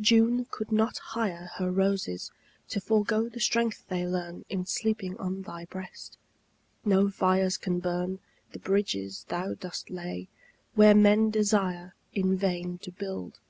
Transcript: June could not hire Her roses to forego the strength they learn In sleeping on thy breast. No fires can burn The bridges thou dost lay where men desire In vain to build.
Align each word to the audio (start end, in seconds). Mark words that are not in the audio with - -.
June 0.00 0.46
could 0.50 0.72
not 0.72 0.96
hire 0.96 1.50
Her 1.58 1.70
roses 1.70 2.32
to 2.70 2.80
forego 2.80 3.28
the 3.28 3.38
strength 3.38 3.86
they 3.86 4.06
learn 4.06 4.46
In 4.48 4.64
sleeping 4.64 5.14
on 5.18 5.42
thy 5.42 5.66
breast. 5.66 6.16
No 6.86 7.10
fires 7.10 7.58
can 7.58 7.80
burn 7.80 8.18
The 8.52 8.60
bridges 8.60 9.26
thou 9.28 9.52
dost 9.52 9.90
lay 9.90 10.28
where 10.74 10.94
men 10.94 11.28
desire 11.28 11.94
In 12.14 12.34
vain 12.34 12.78
to 12.78 12.92
build. 12.92 13.40